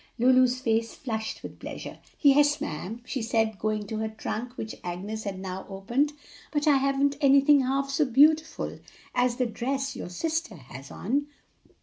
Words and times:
Lulu's 0.17 0.59
face 0.59 0.95
flushed 0.95 1.43
with 1.43 1.59
pleasure. 1.59 1.99
"Yes, 2.21 2.59
ma'am," 2.59 3.03
she 3.05 3.21
said, 3.21 3.59
going 3.59 3.85
to 3.85 3.97
her 3.97 4.09
trunk, 4.09 4.53
which 4.57 4.73
Agnes 4.83 5.25
had 5.25 5.37
now 5.37 5.67
opened; 5.69 6.13
"but 6.51 6.65
I 6.67 6.77
haven't 6.77 7.17
anything 7.21 7.59
half 7.61 7.91
so 7.91 8.05
beautiful 8.05 8.79
as 9.13 9.35
the 9.35 9.45
dress 9.45 9.95
your 9.95 10.09
sister 10.09 10.55
has 10.55 10.89
on." 10.89 11.27